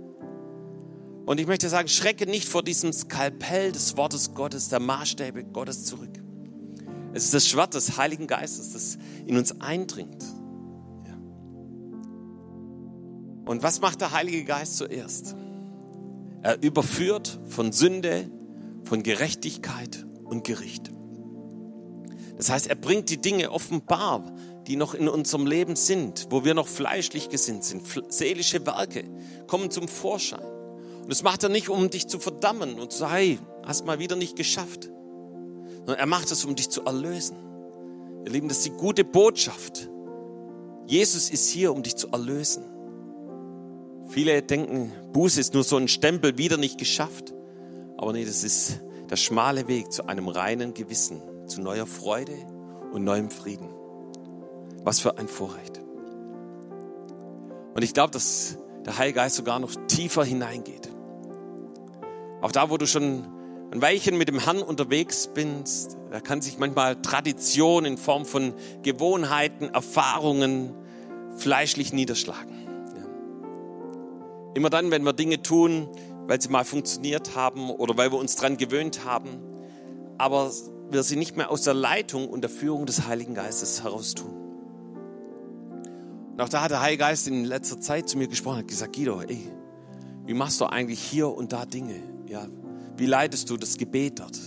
[1.26, 5.84] Und ich möchte sagen, schrecke nicht vor diesem Skalpell des Wortes Gottes, der Maßstäbe Gottes
[5.84, 6.23] zurück.
[7.14, 10.24] Es ist das Schwert des Heiligen Geistes, das in uns eindringt.
[11.06, 11.14] Ja.
[13.46, 15.36] Und was macht der Heilige Geist zuerst?
[16.42, 18.28] Er überführt von Sünde,
[18.82, 20.90] von Gerechtigkeit und Gericht.
[22.36, 24.34] Das heißt, er bringt die Dinge offenbar,
[24.66, 27.82] die noch in unserem Leben sind, wo wir noch fleischlich gesinnt sind.
[28.08, 29.04] Seelische Werke
[29.46, 30.44] kommen zum Vorschein.
[31.02, 34.00] Und das macht er nicht, um dich zu verdammen und zu sagen, hey, hast mal
[34.00, 34.90] wieder nicht geschafft.
[35.86, 37.36] Sondern er macht es, um dich zu erlösen.
[38.24, 39.90] Ihr Lieben, das ist die gute Botschaft.
[40.86, 42.64] Jesus ist hier, um dich zu erlösen.
[44.08, 47.34] Viele denken, Buße ist nur so ein Stempel, wieder nicht geschafft.
[47.96, 52.34] Aber nee, das ist der schmale Weg zu einem reinen Gewissen, zu neuer Freude
[52.92, 53.68] und neuem Frieden.
[54.82, 55.80] Was für ein Vorrecht.
[57.74, 60.88] Und ich glaube, dass der Heilige Geist sogar noch tiefer hineingeht.
[62.40, 63.24] Auch da, wo du schon
[63.74, 68.54] ein Weilchen mit dem Herrn unterwegs bist, da kann sich manchmal Tradition in Form von
[68.82, 70.72] Gewohnheiten, Erfahrungen
[71.36, 72.54] fleischlich niederschlagen.
[74.54, 75.88] Immer dann, wenn wir Dinge tun,
[76.28, 79.40] weil sie mal funktioniert haben oder weil wir uns daran gewöhnt haben,
[80.18, 80.52] aber
[80.90, 84.30] wir sie nicht mehr aus der Leitung und der Führung des Heiligen Geistes heraus tun.
[86.30, 88.94] Und auch da hat der Heilige Geist in letzter Zeit zu mir gesprochen, hat gesagt,
[88.94, 89.50] Guido, ey,
[90.26, 92.00] wie machst du eigentlich hier und da Dinge?
[92.28, 92.46] Ja,
[92.96, 94.38] wie leitest du das Gebet dort?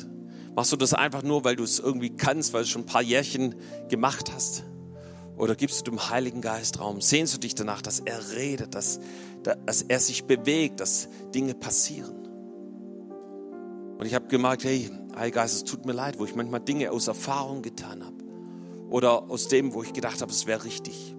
[0.55, 3.03] Machst du das einfach nur, weil du es irgendwie kannst, weil du schon ein paar
[3.03, 3.55] Jährchen
[3.89, 4.63] gemacht hast?
[5.37, 6.99] Oder gibst du dem Heiligen Geist Raum?
[6.99, 8.99] Sehnst du dich danach, dass er redet, dass,
[9.43, 12.27] dass er sich bewegt, dass Dinge passieren?
[13.99, 16.91] Und ich habe gemerkt, hey, Heiliger Geist, es tut mir leid, wo ich manchmal Dinge
[16.91, 18.17] aus Erfahrung getan habe.
[18.89, 21.15] Oder aus dem, wo ich gedacht habe, es wäre richtig.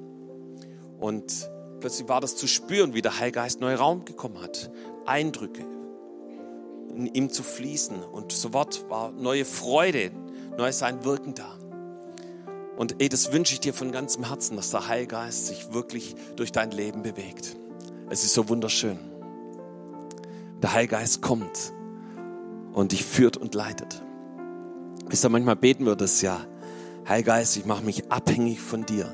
[0.98, 4.70] Und plötzlich war das zu spüren, wie der Heilige Geist Raum gekommen hat.
[5.06, 5.64] Eindrücke,
[6.98, 8.02] in ihm zu fließen.
[8.02, 10.10] Und sofort war neue Freude,
[10.56, 11.56] neues sein Wirken da.
[12.76, 16.52] Und ey, das wünsche ich dir von ganzem Herzen, dass der Heilgeist sich wirklich durch
[16.52, 17.56] dein Leben bewegt.
[18.10, 18.98] Es ist so wunderschön.
[20.62, 21.72] Der Heilgeist kommt
[22.72, 24.02] und dich führt und leitet.
[25.08, 26.40] Wisst ihr, manchmal beten wir das ja.
[27.08, 29.12] Heilgeist, ich mache mich abhängig von dir.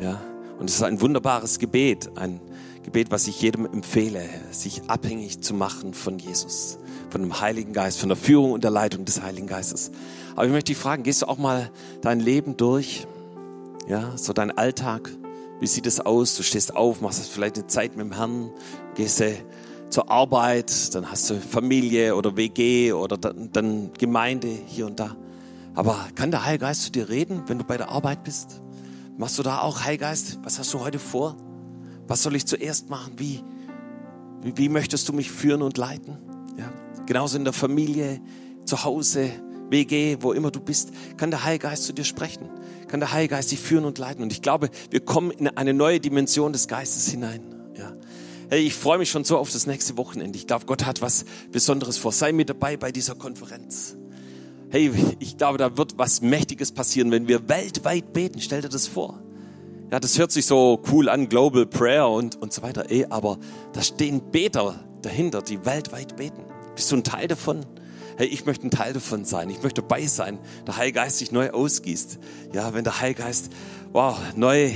[0.00, 0.20] Ja,
[0.58, 2.40] und es ist ein wunderbares Gebet, ein
[2.86, 4.22] Gebet, was ich jedem empfehle,
[4.52, 6.78] sich abhängig zu machen von Jesus,
[7.10, 9.90] von dem Heiligen Geist, von der Führung und der Leitung des Heiligen Geistes.
[10.36, 11.68] Aber ich möchte dich fragen, gehst du auch mal
[12.00, 13.08] dein Leben durch?
[13.88, 15.10] Ja, so dein Alltag?
[15.58, 16.36] Wie sieht es aus?
[16.36, 18.50] Du stehst auf, machst vielleicht eine Zeit mit dem Herrn,
[18.94, 19.20] gehst
[19.90, 25.16] zur Arbeit, dann hast du Familie oder WG oder dann, Gemeinde hier und da.
[25.74, 28.60] Aber kann der Heilige Geist zu dir reden, wenn du bei der Arbeit bist?
[29.16, 30.38] Machst du da auch Heilgeist?
[30.44, 31.36] Was hast du heute vor?
[32.06, 33.14] Was soll ich zuerst machen?
[33.16, 33.42] Wie,
[34.42, 36.18] wie, wie möchtest du mich führen und leiten?
[36.58, 36.72] Ja.
[37.06, 38.20] Genauso in der Familie,
[38.64, 39.30] zu Hause,
[39.70, 42.48] WG, wo immer du bist, kann der Heilige Geist zu dir sprechen.
[42.88, 44.22] Kann der Heilige Geist dich führen und leiten.
[44.22, 47.42] Und ich glaube, wir kommen in eine neue Dimension des Geistes hinein.
[47.76, 47.92] Ja.
[48.48, 50.38] Hey, ich freue mich schon so auf das nächste Wochenende.
[50.38, 52.12] Ich glaube, Gott hat was Besonderes vor.
[52.12, 53.96] Sei mit dabei bei dieser Konferenz.
[54.70, 58.40] Hey, ich glaube, da wird was Mächtiges passieren, wenn wir weltweit beten.
[58.40, 59.20] Stell dir das vor.
[59.90, 62.90] Ja, das hört sich so cool an, Global Prayer und, und so weiter.
[62.90, 63.38] Ey, aber
[63.72, 66.44] da stehen Beter dahinter, die weltweit beten.
[66.74, 67.64] Bist du ein Teil davon?
[68.16, 69.48] Hey, ich möchte ein Teil davon sein.
[69.48, 70.38] Ich möchte dabei sein.
[70.66, 72.18] Der Heilige Geist sich neu ausgießt.
[72.52, 73.52] Ja, wenn der Heilige Geist,
[73.92, 74.72] wow, neu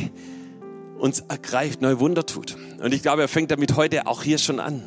[0.98, 2.56] uns ergreift, neu Wunder tut.
[2.80, 4.82] Und ich glaube, er fängt damit heute auch hier schon an.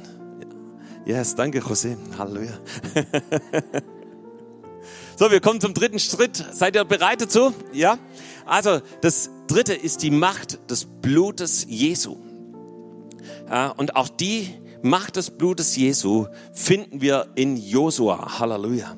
[1.06, 1.98] Yes, danke, José.
[2.18, 2.54] Halleluja.
[5.18, 6.44] so, wir kommen zum dritten Schritt.
[6.52, 7.54] Seid ihr bereit dazu?
[7.72, 7.98] Ja?
[8.46, 12.18] Also, das dritte ist die Macht des Blutes Jesu.
[13.48, 14.50] Ja, und auch die
[14.82, 18.40] Macht des Blutes Jesu finden wir in Josua.
[18.40, 18.96] Halleluja.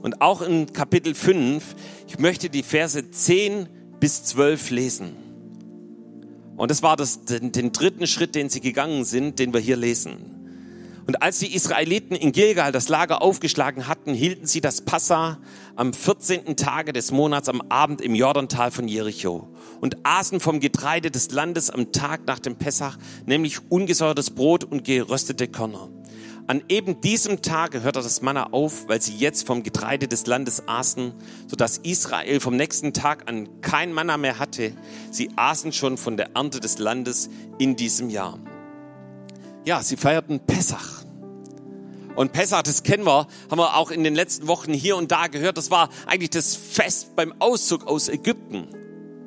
[0.00, 1.74] Und auch in Kapitel 5,
[2.08, 3.68] ich möchte die Verse 10
[4.00, 5.16] bis 12 lesen.
[6.56, 9.76] Und das war das, den, den dritten Schritt, den sie gegangen sind, den wir hier
[9.76, 10.41] lesen.
[11.06, 15.38] Und als die Israeliten in Gilgal das Lager aufgeschlagen hatten, hielten sie das Passa
[15.74, 16.56] am 14.
[16.56, 19.48] Tage des Monats am Abend im Jordantal von Jericho
[19.80, 24.84] und aßen vom Getreide des Landes am Tag nach dem Pessach, nämlich ungesäuertes Brot und
[24.84, 25.88] geröstete Körner.
[26.48, 30.66] An eben diesem Tage hörte das Manna auf, weil sie jetzt vom Getreide des Landes
[30.66, 31.14] aßen,
[31.46, 34.72] sodass Israel vom nächsten Tag an kein Manna mehr hatte.
[35.10, 38.40] Sie aßen schon von der Ernte des Landes in diesem Jahr.
[39.64, 41.04] Ja, sie feierten Pessach.
[42.14, 45.28] Und Pessach, das kennen wir, haben wir auch in den letzten Wochen hier und da
[45.28, 45.56] gehört.
[45.56, 48.68] Das war eigentlich das Fest beim Auszug aus Ägypten.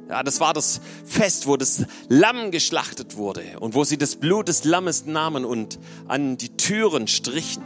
[0.10, 4.48] Ja, das war das Fest, wo das Lamm geschlachtet wurde und wo sie das Blut
[4.48, 7.64] des Lammes nahmen und an die Türen strichen.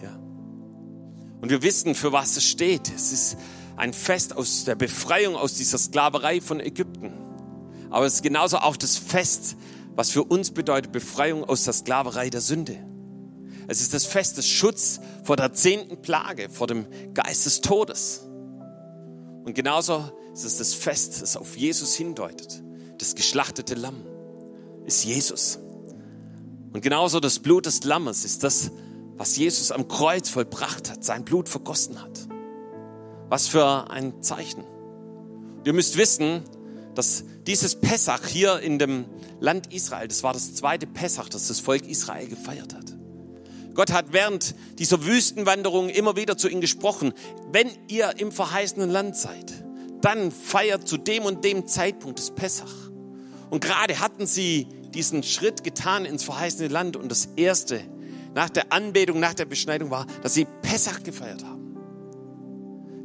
[0.00, 0.14] Ja.
[1.40, 2.92] Und wir wissen, für was es steht.
[2.94, 3.36] Es ist
[3.76, 7.12] ein Fest aus der Befreiung aus dieser Sklaverei von Ägypten.
[7.90, 9.56] Aber es ist genauso auch das Fest,
[9.96, 12.78] was für uns bedeutet Befreiung aus der Sklaverei der Sünde.
[13.66, 18.20] Es ist das Fest des Schutz vor der zehnten Plage, vor dem Geist des Todes.
[19.44, 22.62] Und genauso ist es das Fest, das auf Jesus hindeutet.
[22.98, 24.04] Das geschlachtete Lamm
[24.84, 25.58] ist Jesus.
[26.72, 28.70] Und genauso das Blut des Lammes ist das,
[29.16, 32.28] was Jesus am Kreuz vollbracht hat, sein Blut vergossen hat.
[33.28, 34.62] Was für ein Zeichen.
[35.64, 36.42] ihr müsst wissen,
[36.94, 39.04] dass dieses Pessach hier in dem
[39.40, 42.96] Land Israel, das war das zweite Pessach, das das Volk Israel gefeiert hat.
[43.74, 47.12] Gott hat während dieser Wüstenwanderung immer wieder zu ihnen gesprochen.
[47.52, 49.52] Wenn ihr im verheißenen Land seid,
[50.00, 52.72] dann feiert zu dem und dem Zeitpunkt das Pessach.
[53.50, 57.82] Und gerade hatten sie diesen Schritt getan ins verheißene Land und das erste
[58.34, 61.76] nach der Anbetung, nach der Beschneidung war, dass sie Pessach gefeiert haben.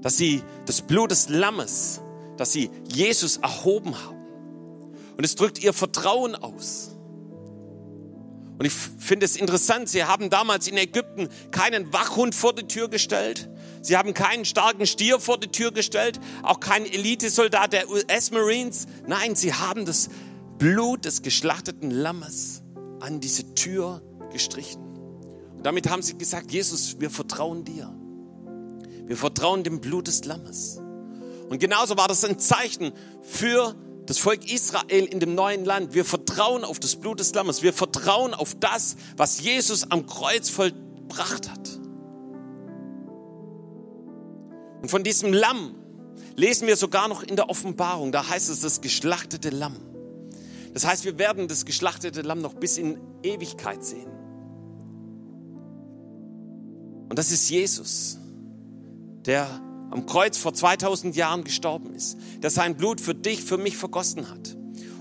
[0.01, 2.01] Dass sie das Blut des Lammes,
[2.38, 4.20] dass sie Jesus erhoben haben.
[5.21, 6.97] Und es drückt ihr Vertrauen aus.
[8.57, 12.89] Und ich finde es interessant, sie haben damals in Ägypten keinen Wachhund vor die Tür
[12.89, 13.47] gestellt.
[13.84, 18.88] Sie haben keinen starken Stier vor die Tür gestellt, auch keinen Elitesoldat der US-Marines.
[19.05, 20.10] Nein, sie haben das
[20.57, 22.63] Blut des geschlachteten Lammes
[22.99, 24.81] an diese Tür gestrichen.
[25.55, 27.95] Und damit haben sie gesagt, Jesus, wir vertrauen dir.
[29.05, 30.81] Wir vertrauen dem Blut des Lammes.
[31.47, 33.75] Und genauso war das ein Zeichen für
[34.12, 37.63] das Volk Israel in dem neuen Land, wir vertrauen auf das Blut des Lammes.
[37.63, 41.80] Wir vertrauen auf das, was Jesus am Kreuz vollbracht hat.
[44.82, 45.76] Und von diesem Lamm
[46.36, 48.12] lesen wir sogar noch in der Offenbarung.
[48.12, 49.78] Da heißt es das geschlachtete Lamm.
[50.74, 54.12] Das heißt, wir werden das geschlachtete Lamm noch bis in Ewigkeit sehen.
[57.08, 58.17] Und das ist Jesus,
[59.26, 59.47] der
[59.91, 64.30] am Kreuz vor 2000 Jahren gestorben ist, der sein Blut für dich, für mich vergossen
[64.30, 64.56] hat.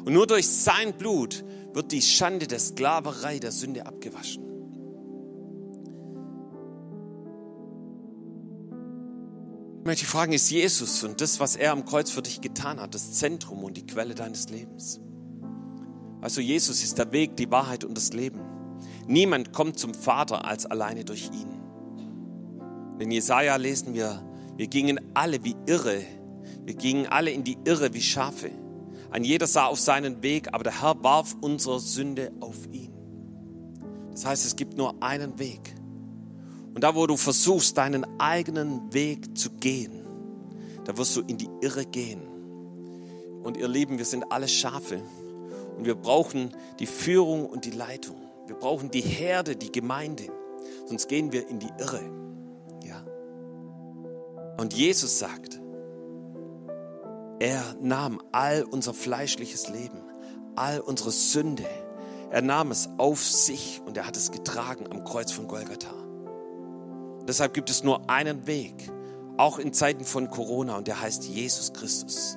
[0.05, 4.45] Und nur durch sein Blut wird die Schande der Sklaverei, der Sünde abgewaschen.
[9.79, 12.95] Ich möchte fragen, ist Jesus und das, was er am Kreuz für dich getan hat,
[12.95, 15.01] das Zentrum und die Quelle deines Lebens?
[16.21, 18.41] Also Jesus ist der Weg, die Wahrheit und das Leben.
[19.07, 21.61] Niemand kommt zum Vater als alleine durch ihn.
[22.99, 24.23] In Jesaja lesen wir,
[24.61, 26.03] wir gingen alle wie Irre.
[26.67, 28.51] Wir gingen alle in die Irre wie Schafe.
[29.11, 32.93] Ein jeder sah auf seinen Weg, aber der Herr warf unsere Sünde auf ihn.
[34.11, 35.75] Das heißt, es gibt nur einen Weg.
[36.75, 40.05] Und da, wo du versuchst, deinen eigenen Weg zu gehen,
[40.85, 42.21] da wirst du in die Irre gehen.
[43.43, 45.01] Und ihr Lieben, wir sind alle Schafe.
[45.79, 48.17] Und wir brauchen die Führung und die Leitung.
[48.47, 50.25] Wir brauchen die Herde, die Gemeinde.
[50.85, 52.30] Sonst gehen wir in die Irre.
[54.61, 55.59] Und Jesus sagt,
[57.39, 60.03] er nahm all unser fleischliches Leben,
[60.55, 61.65] all unsere Sünde.
[62.31, 65.95] Er nahm es auf sich und er hat es getragen am Kreuz von Golgatha.
[67.27, 68.93] Deshalb gibt es nur einen Weg,
[69.39, 72.37] auch in Zeiten von Corona, und der heißt Jesus Christus.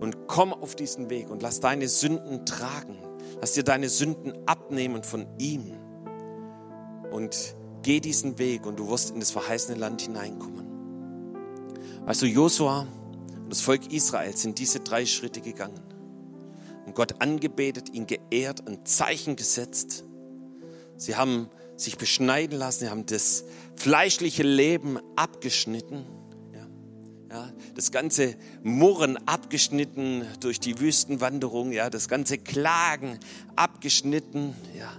[0.00, 2.96] Und komm auf diesen Weg und lass deine Sünden tragen.
[3.42, 5.74] Lass dir deine Sünden abnehmen von ihm.
[7.10, 10.69] Und geh diesen Weg und du wirst in das verheißene Land hineinkommen.
[12.06, 12.86] Weißt du, Josua
[13.42, 15.80] und das Volk Israel sind diese drei Schritte gegangen.
[16.86, 20.04] Und Gott angebetet, ihn geehrt, ein Zeichen gesetzt.
[20.96, 23.44] Sie haben sich beschneiden lassen, sie haben das
[23.76, 26.04] fleischliche Leben abgeschnitten.
[27.30, 28.34] Ja, das ganze
[28.64, 33.20] Murren abgeschnitten durch die Wüstenwanderung, ja, das ganze Klagen
[33.54, 34.54] abgeschnitten.
[34.76, 34.92] Ja.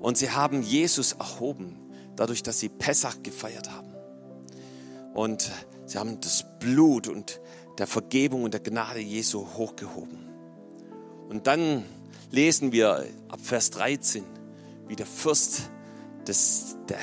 [0.00, 1.76] Und sie haben Jesus erhoben,
[2.14, 3.94] dadurch, dass sie Pessach gefeiert haben.
[5.14, 5.50] Und
[5.86, 7.40] Sie haben das Blut und
[7.78, 10.28] der Vergebung und der Gnade Jesu hochgehoben.
[11.28, 11.84] Und dann
[12.30, 14.24] lesen wir ab Vers 13,
[14.88, 15.70] wie der Fürst
[16.26, 16.98] des, der,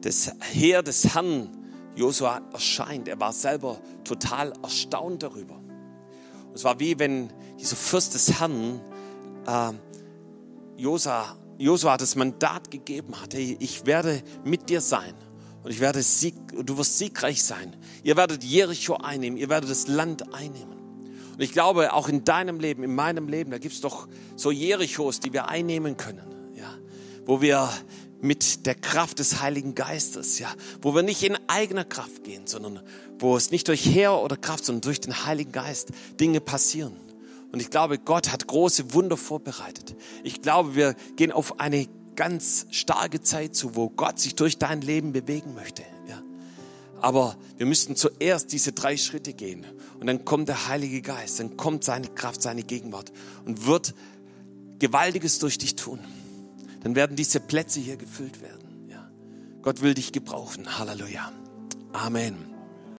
[0.00, 1.48] des Heer des Herrn
[1.94, 3.06] Josua erscheint.
[3.08, 5.54] Er war selber total erstaunt darüber.
[5.54, 8.80] Und es war wie wenn dieser Fürst des Herrn
[9.46, 9.72] äh,
[10.76, 15.14] Josua, das Mandat gegeben hat, hey, ich werde mit dir sein
[15.62, 17.76] und ich werde sieg, du wirst siegreich sein.
[18.02, 20.78] Ihr werdet Jericho einnehmen, ihr werdet das Land einnehmen.
[21.34, 24.50] Und ich glaube, auch in deinem Leben, in meinem Leben, da gibt es doch so
[24.50, 26.52] Jerichos, die wir einnehmen können.
[26.54, 26.74] Ja?
[27.24, 27.70] Wo wir
[28.20, 30.48] mit der Kraft des Heiligen Geistes, ja,
[30.80, 32.80] wo wir nicht in eigener Kraft gehen, sondern
[33.18, 35.90] wo es nicht durch Heer oder Kraft, sondern durch den Heiligen Geist
[36.20, 36.96] Dinge passieren.
[37.50, 39.96] Und ich glaube, Gott hat große Wunder vorbereitet.
[40.22, 44.80] Ich glaube, wir gehen auf eine ganz starke Zeit zu, wo Gott sich durch dein
[44.80, 45.82] Leben bewegen möchte.
[46.08, 46.22] Ja.
[47.00, 49.66] Aber wir müssten zuerst diese drei Schritte gehen.
[50.00, 53.12] Und dann kommt der Heilige Geist, dann kommt seine Kraft, seine Gegenwart
[53.44, 53.94] und wird
[54.78, 56.00] Gewaltiges durch dich tun.
[56.82, 58.88] Dann werden diese Plätze hier gefüllt werden.
[58.88, 59.08] Ja.
[59.62, 60.78] Gott will dich gebrauchen.
[60.78, 61.32] Halleluja.
[61.92, 62.51] Amen.